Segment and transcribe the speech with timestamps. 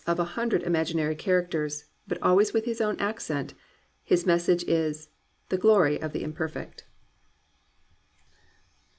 [0.03, 3.53] GLORY OF THE IMPERFECT" a hundred imaginary characters, but always with his own accent,—
[4.03, 5.09] his message is
[5.49, 6.85] "the Glory of the Imperfect."